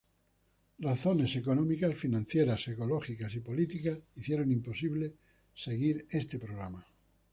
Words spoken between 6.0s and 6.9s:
ese programa.